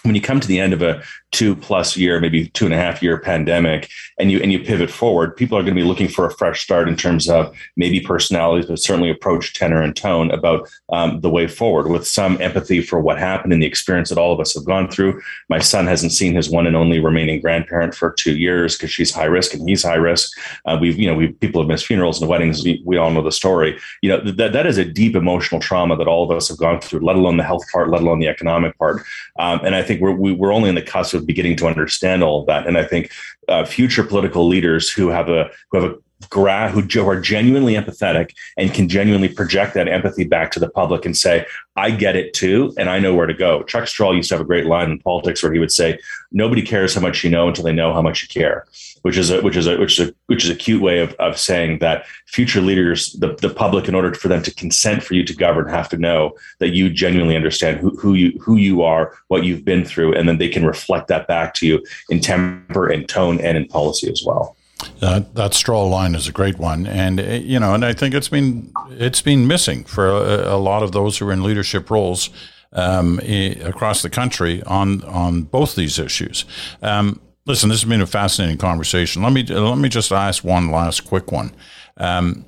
[0.06, 1.02] when you come to the end of a
[1.36, 4.90] two plus year, maybe two and a half year pandemic, and you and you pivot
[4.90, 8.00] forward, people are going to be looking for a fresh start in terms of maybe
[8.00, 12.82] personalities, but certainly approach, tenor, and tone about um, the way forward with some empathy
[12.82, 15.22] for what happened and the experience that all of us have gone through.
[15.50, 19.14] My son hasn't seen his one and only remaining grandparent for two years because she's
[19.14, 20.32] high risk and he's high risk.
[20.66, 22.64] Uh, we've you know we people have missed funerals and weddings.
[22.64, 23.78] We, we all know the story.
[24.02, 26.80] You know that that is a deep emotional trauma that all of us have gone
[26.80, 29.04] through, let alone the health part, let alone the economic part.
[29.38, 31.58] Um, and I think we're we, are we are only in the cusp of beginning
[31.58, 32.68] to understand all of that.
[32.68, 33.12] And I think
[33.48, 35.96] uh, future political leaders who have a who have a
[36.30, 41.06] gra- who are genuinely empathetic and can genuinely project that empathy back to the public
[41.06, 43.64] and say, I get it too, and I know where to go.
[43.64, 46.00] Chuck Strahl used to have a great line in politics where he would say,
[46.32, 48.66] "Nobody cares how much you know until they know how much you care,"
[49.06, 51.14] which is a which is a which is a which is a cute way of,
[51.20, 55.14] of saying that future leaders, the, the public, in order for them to consent for
[55.14, 58.82] you to govern, have to know that you genuinely understand who, who you who you
[58.82, 62.20] are, what you've been through, and then they can reflect that back to you in
[62.20, 64.58] temper and tone and in policy as well.
[65.02, 68.16] That that Strahl line is a great one, and uh, you know, and I think
[68.16, 71.92] it's been it's been missing for a, a lot of those who are in leadership
[71.92, 72.32] roles
[72.74, 73.20] um,
[73.64, 76.46] across the country on on both these issues.
[76.82, 79.22] Um, listen, this has been a fascinating conversation.
[79.24, 81.56] Let me let me just ask one last quick one.
[81.98, 82.46] Um,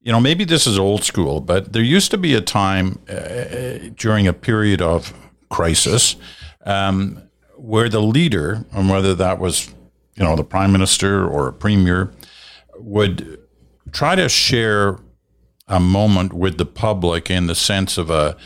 [0.00, 3.90] you know, maybe this is old school, but there used to be a time uh,
[3.96, 5.14] during a period of
[5.48, 6.16] crisis
[6.66, 7.22] um,
[7.56, 9.74] where the leader, and whether that was
[10.16, 12.12] you know, the prime minister or a premier
[12.76, 13.38] would
[13.92, 14.98] try to share
[15.66, 18.36] a moment with the public in the sense of a,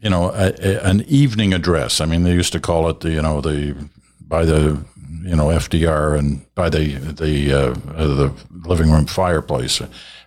[0.00, 2.00] you know, a, a, an evening address.
[2.00, 3.88] I mean, they used to call it the, you know, the
[4.28, 4.78] by the,
[5.22, 9.80] you know, FDR and by the the uh, the living room fireplace,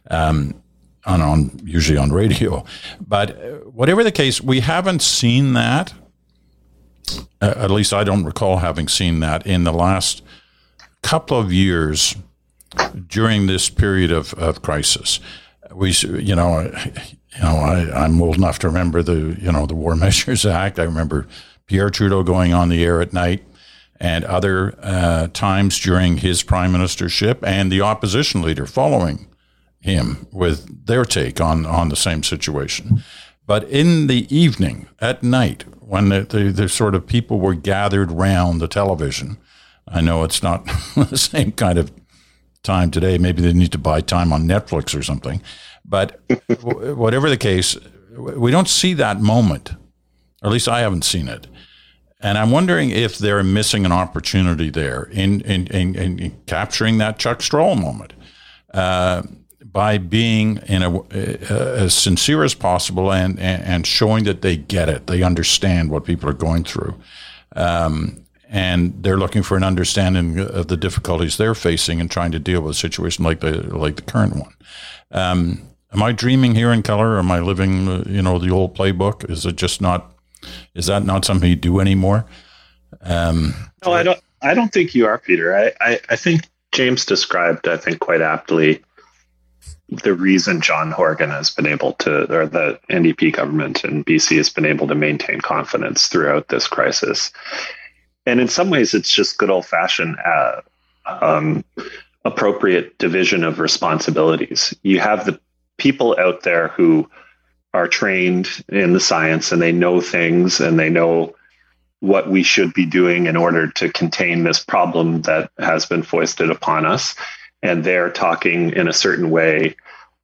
[0.10, 0.62] um,
[1.06, 2.66] on, on usually on radio.
[3.00, 5.94] But whatever the case, we haven't seen that.
[7.42, 10.22] Uh, at least I don't recall having seen that in the last
[11.02, 12.16] couple of years
[13.08, 15.20] during this period of, of crisis,
[15.74, 19.76] we, you know, you know, I, I'm old enough to remember the, you know, the
[19.76, 20.80] War Measures Act.
[20.80, 21.28] I remember
[21.66, 23.44] Pierre Trudeau going on the air at night
[24.02, 29.28] and other uh, times during his prime ministership and the opposition leader following
[29.80, 33.04] him with their take on, on the same situation.
[33.46, 38.12] But in the evening, at night, when the, the, the sort of people were gathered
[38.12, 39.38] round the television,
[39.88, 41.92] I know it's not the same kind of
[42.64, 43.20] time today.
[43.20, 45.44] Maybe they need to buy time on Netflix or something.
[45.86, 46.20] But
[46.64, 47.78] whatever the case,
[48.18, 49.74] we don't see that moment,
[50.42, 51.46] or at least I haven't seen it.
[52.22, 57.18] And I'm wondering if they're missing an opportunity there in, in, in, in capturing that
[57.18, 58.14] Chuck Strahl moment
[58.74, 59.24] uh,
[59.64, 64.88] by being in a, as sincere as possible and, and, and, showing that they get
[64.88, 66.96] it, they understand what people are going through.
[67.56, 72.40] Um, and they're looking for an understanding of the difficulties they're facing and trying to
[72.40, 74.54] deal with a situation like the like the current one.
[75.12, 75.62] Um,
[75.94, 77.18] am I dreaming here in color?
[77.18, 79.30] am I living, uh, you know, the old playbook?
[79.30, 80.11] Is it just not?
[80.74, 82.26] Is that not something you do anymore?
[83.02, 83.54] Um,
[83.86, 84.20] no, I don't.
[84.42, 85.56] I don't think you are, Peter.
[85.56, 88.82] I, I, I think James described, I think, quite aptly
[90.04, 94.50] the reason John Horgan has been able to, or the NDP government in BC has
[94.50, 97.32] been able to maintain confidence throughout this crisis
[98.26, 100.62] and in some ways, it's just good old fashioned uh,
[101.06, 101.64] um,
[102.24, 104.74] appropriate division of responsibilities.
[104.84, 105.40] You have the
[105.78, 107.10] people out there who
[107.74, 111.36] are trained in the science and they know things and they know
[112.00, 116.50] what we should be doing in order to contain this problem that has been foisted
[116.50, 117.16] upon us.
[117.64, 119.76] And they're talking in a certain way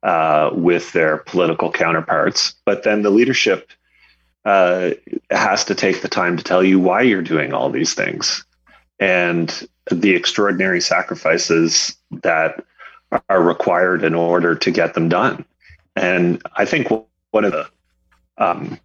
[0.02, 2.54] uh, with their political counterparts.
[2.64, 3.70] But then the leadership
[4.44, 4.90] uh,
[5.30, 8.44] has to take the time to tell you why you're doing all these things.
[8.98, 12.64] and the extraordinary sacrifices that
[13.28, 15.44] are required in order to get them done.
[15.96, 16.88] And I think
[17.30, 17.68] one of the,
[18.38, 18.78] um,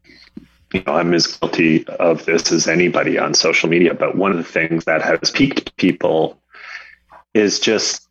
[0.74, 4.38] you know, I'm as guilty of this as anybody on social media, but one of
[4.38, 6.40] the things that has piqued people
[7.34, 8.08] is just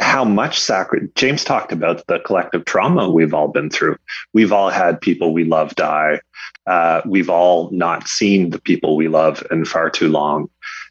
[0.00, 3.96] how much sacred James talked about the collective trauma we've all been through.
[4.32, 6.20] We've all had people we love die.
[6.66, 10.50] Uh, we've all not seen the people we love in far too long.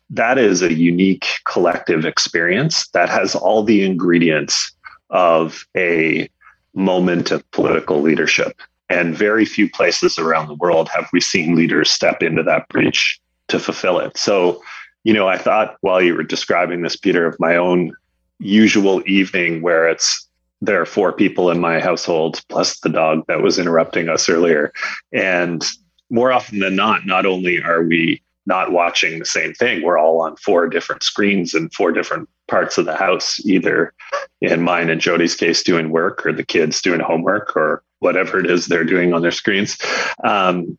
[0.09, 4.71] That is a unique collective experience that has all the ingredients
[5.09, 6.29] of a
[6.73, 8.59] moment of political leadership.
[8.93, 13.19] And very few places around the world have we seen leaders step into that breach
[13.47, 14.15] to fulfill it.
[14.15, 14.61] So,
[15.03, 17.91] you know, I thought while you were describing this, Peter, of my own
[18.37, 20.27] usual evening where it's
[20.61, 24.71] there are four people in my household plus the dog that was interrupting us earlier.
[25.11, 25.65] And
[26.09, 30.21] more often than not, not only are we not watching the same thing, we're all
[30.21, 33.91] on four different screens in four different parts of the house, either
[34.39, 38.49] in mine and Jodi's case, doing work or the kids doing homework or whatever it
[38.49, 39.77] is they're doing on their screens.
[40.23, 40.77] Um,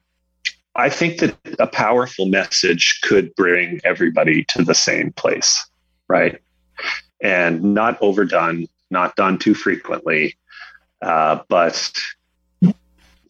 [0.77, 5.65] I think that a powerful message could bring everybody to the same place,
[6.09, 6.41] right?
[7.23, 10.37] And not overdone, not done too frequently.
[11.01, 11.93] Uh, but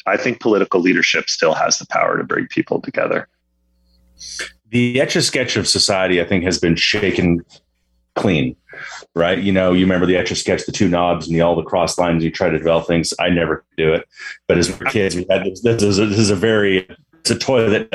[0.07, 3.29] I think political leadership still has the power to bring people together.
[4.71, 7.45] The etch a sketch of society, I think, has been shaken
[8.15, 8.57] clean,
[9.15, 9.39] right?
[9.39, 11.63] You know, you remember the etch a sketch, the two knobs and the all the
[11.63, 12.25] cross lines.
[12.25, 13.13] You try to develop things.
[13.19, 14.09] I never do it,
[14.47, 15.63] but as we're kids, we had this.
[15.63, 16.89] This is a, this is a very
[17.25, 17.91] it's a toy that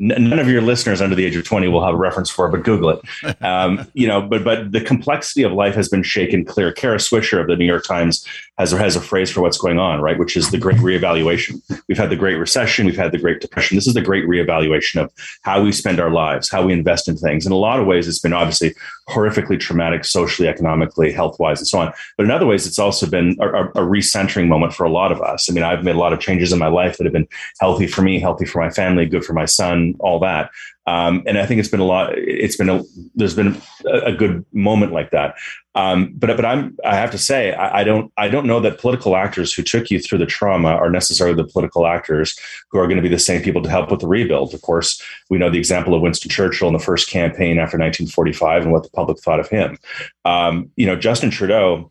[0.00, 2.64] none of your listeners under the age of 20 will have a reference for, but
[2.64, 3.00] Google it.
[3.46, 6.72] Um, you know, but but the complexity of life has been shaken clear.
[6.72, 8.26] Kara Swisher of the New York Times
[8.58, 10.18] has has a phrase for what's going on, right?
[10.18, 11.60] Which is the great reevaluation.
[11.88, 13.76] We've had the Great Recession, we've had the Great Depression.
[13.76, 17.16] This is the great reevaluation of how we spend our lives, how we invest in
[17.16, 17.46] things.
[17.46, 18.74] In a lot of ways, it's been obviously
[19.08, 21.92] horrifically traumatic, socially, economically, health wise, and so on.
[22.16, 25.12] But in other ways, it's also been a, a, a recentering moment for a lot
[25.12, 25.50] of us.
[25.50, 27.28] I mean, I've made a lot of changes in my life that have been
[27.60, 30.50] healthy for me, healthy for my family, good for my son, all that.
[30.86, 32.12] Um, and I think it's been a lot.
[32.16, 32.82] It's been a
[33.14, 35.34] there's been a, a good moment like that.
[35.74, 38.78] Um, but but I'm I have to say I, I, don't I don't know that
[38.78, 42.38] political actors who took you through the trauma are necessarily the political actors
[42.70, 44.54] who are going to be the same people to help with the rebuild.
[44.54, 48.62] Of course, we know the example of Winston Churchill in the first campaign after 1945
[48.62, 49.78] and what the public thought of him.
[50.24, 51.90] Um, you know, Justin Trudeau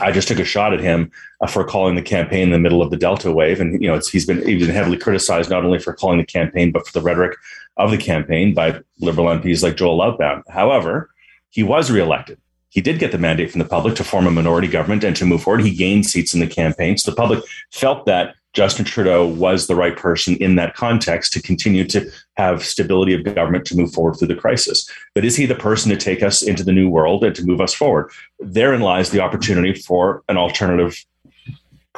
[0.00, 1.10] I just took a shot at him
[1.40, 4.00] uh, for calling the campaign in the middle of the Delta wave, and you know
[4.10, 7.04] he's been he's been heavily criticized not only for calling the campaign but for the
[7.04, 7.36] rhetoric
[7.78, 10.42] of the campaign by liberal MPs like Joel Outback.
[10.48, 11.10] However,
[11.50, 12.38] he was reelected.
[12.70, 15.24] He did get the mandate from the public to form a minority government and to
[15.24, 15.62] move forward.
[15.62, 19.76] He gained seats in the campaign, so the public felt that Justin Trudeau was the
[19.76, 24.16] right person in that context to continue to have stability of government to move forward
[24.16, 24.90] through the crisis.
[25.14, 27.60] But is he the person to take us into the new world and to move
[27.60, 28.10] us forward?
[28.40, 31.04] Therein lies the opportunity for an alternative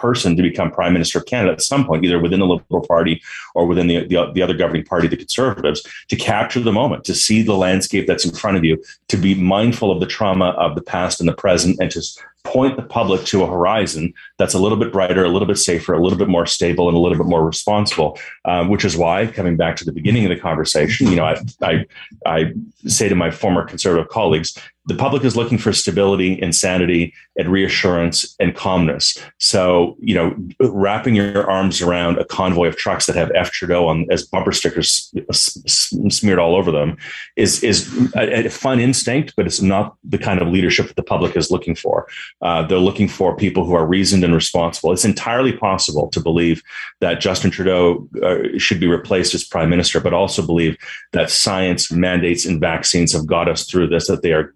[0.00, 3.20] person to become prime minister of Canada at some point, either within the Liberal Party
[3.54, 7.14] or within the, the, the, other governing party, the Conservatives, to capture the moment, to
[7.14, 10.74] see the landscape that's in front of you, to be mindful of the trauma of
[10.74, 12.02] the past and the present, and to
[12.44, 15.92] point the public to a horizon that's a little bit brighter, a little bit safer,
[15.92, 18.18] a little bit more stable, and a little bit more responsible.
[18.46, 21.36] Um, which is why, coming back to the beginning of the conversation, you know, I,
[21.62, 21.86] I,
[22.24, 22.52] I
[22.86, 24.56] say to my former conservative colleagues,
[24.90, 29.16] the public is looking for stability, insanity, and reassurance and calmness.
[29.38, 33.86] So, you know, wrapping your arms around a convoy of trucks that have F Trudeau
[33.86, 36.96] on as bumper stickers smeared all over them
[37.36, 41.04] is is a, a fun instinct, but it's not the kind of leadership that the
[41.04, 42.08] public is looking for.
[42.42, 44.90] Uh, they're looking for people who are reasoned and responsible.
[44.92, 46.64] It's entirely possible to believe
[47.00, 50.76] that Justin Trudeau uh, should be replaced as prime minister, but also believe
[51.12, 54.52] that science, mandates, and vaccines have got us through this, that they are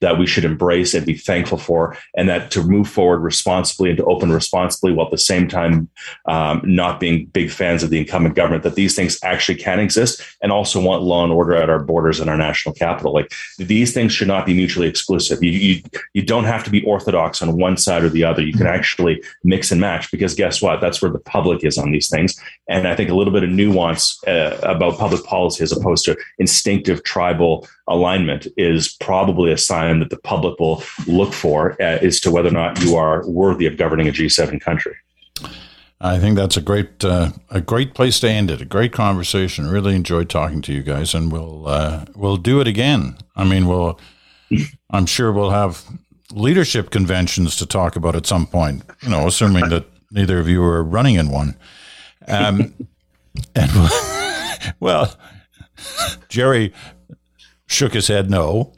[0.00, 3.98] that we should embrace and be thankful for, and that to move forward responsibly and
[3.98, 5.88] to open responsibly while at the same time
[6.26, 10.22] um, not being big fans of the incumbent government, that these things actually can exist
[10.42, 13.12] and also want law and order at our borders and our national capital.
[13.12, 15.42] Like these things should not be mutually exclusive.
[15.42, 15.82] You, you,
[16.14, 18.42] you don't have to be orthodox on one side or the other.
[18.42, 20.80] You can actually mix and match because guess what?
[20.80, 22.38] That's where the public is on these things.
[22.68, 26.16] And I think a little bit of nuance uh, about public policy as opposed to
[26.38, 32.20] instinctive tribal alignment is probably a sign that the public will look for uh, as
[32.20, 34.94] to whether or not you are worthy of governing a G7 country.
[36.00, 38.60] I think that's a great uh, a great place to end it.
[38.60, 39.68] A great conversation.
[39.68, 43.16] Really enjoyed talking to you guys, and we'll uh, we'll do it again.
[43.34, 43.98] I mean, we'll
[44.90, 45.84] I'm sure we'll have
[46.32, 48.82] leadership conventions to talk about at some point.
[49.02, 51.56] You know, assuming that neither of you are running in one.
[52.28, 52.74] Um,
[53.54, 53.70] and
[54.80, 55.16] well,
[56.28, 56.72] Gerry
[57.66, 58.72] shook his head no.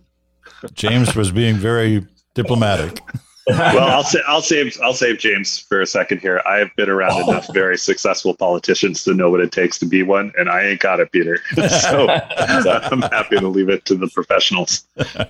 [0.75, 3.01] James was being very diplomatic.
[3.49, 6.43] well, I'll say I'll save I'll save James for a second here.
[6.45, 7.31] I have been around oh.
[7.31, 10.81] enough very successful politicians to know what it takes to be one, and I ain't
[10.81, 11.39] got it, Peter.
[11.69, 14.87] so, I'm happy to leave it to the professionals.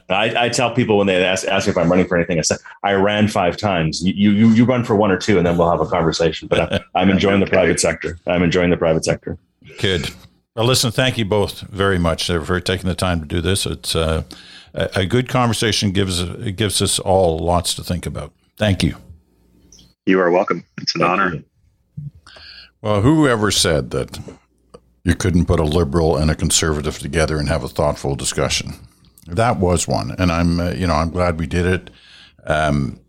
[0.08, 2.56] I, I, tell people when they ask, ask if I'm running for anything, I say
[2.82, 4.04] I ran five times.
[4.04, 6.48] You you you run for one or two, and then we'll have a conversation.
[6.48, 8.18] But I, am enjoying the private sector.
[8.26, 9.38] I'm enjoying the private sector.
[9.78, 10.10] Good.
[10.56, 13.64] Well, listen, thank you both very much for taking the time to do this.
[13.64, 14.24] It's uh,
[14.74, 18.32] a, good conversation gives it gives us all lots to think about.
[18.56, 18.96] Thank you.
[20.06, 20.64] You are welcome.
[20.80, 21.34] It's an Thank honor.
[21.34, 21.44] You.
[22.80, 24.18] Well, whoever said that
[25.04, 28.74] you couldn't put a liberal and a conservative together and have a thoughtful discussion?
[29.26, 31.90] That was one, and I'm uh, you know I'm glad we did it.
[32.44, 33.00] Um,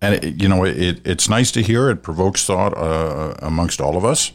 [0.00, 1.90] and it, you know it, it's nice to hear.
[1.90, 4.32] It provokes thought uh, amongst all of us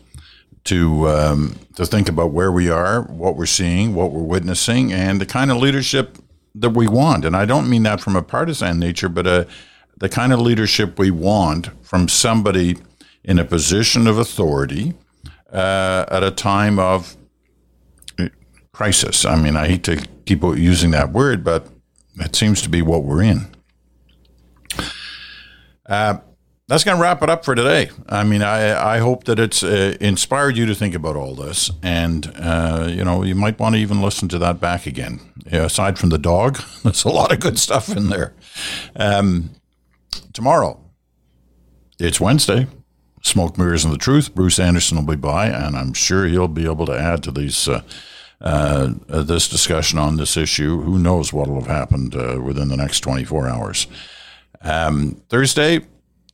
[0.66, 5.22] to um, to think about where we are, what we're seeing, what we're witnessing, and
[5.22, 6.18] the kind of leadership
[6.56, 7.26] that we want.
[7.26, 9.46] And I don't mean that from a partisan nature, but a, uh,
[9.98, 12.78] the kind of leadership we want from somebody
[13.24, 14.94] in a position of authority
[15.52, 17.16] uh, at a time of
[18.20, 18.28] uh,
[18.74, 19.24] crisis.
[19.24, 21.68] I mean, I hate to keep using that word, but
[22.18, 23.48] it seems to be what we're in.
[25.86, 26.18] Uh,
[26.68, 27.92] that's going to wrap it up for today.
[28.10, 31.70] I mean, I, I hope that it's uh, inspired you to think about all this.
[31.84, 35.20] And, uh, you know, you might want to even listen to that back again.
[35.46, 38.34] Yeah, aside from the dog, there's a lot of good stuff in there.
[38.96, 39.52] Um,
[40.34, 40.80] tomorrow,
[42.00, 42.68] it's Wednesday.
[43.22, 44.36] Smoke, Mirrors, and the Truth.
[44.36, 47.68] Bruce Anderson will be by, and I'm sure he'll be able to add to these.
[47.68, 47.82] Uh,
[48.42, 50.82] uh, this discussion on this issue.
[50.82, 53.88] Who knows what will have happened uh, within the next 24 hours?
[54.62, 55.80] Um, Thursday,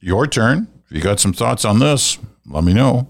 [0.02, 0.68] your turn.
[0.90, 3.08] If you got some thoughts on this, let me know.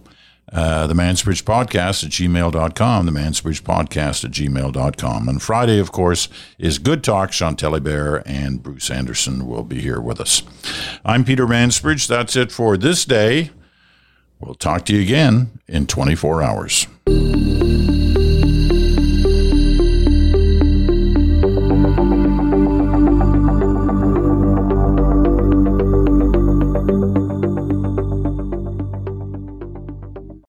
[0.52, 5.30] Uh, the Mansbridge Podcast at gmail.com, the Mansbridge Podcast at gmail.com.
[5.30, 6.28] And Friday, of course,
[6.60, 7.32] is Good Talk.
[7.32, 10.44] Chantal Hébert and Bruce Anderson will be here with us.
[11.06, 12.06] I'm Peter Mansbridge.
[12.06, 13.52] That's it for this day.
[14.42, 16.88] We'll talk to you again in 24 hours.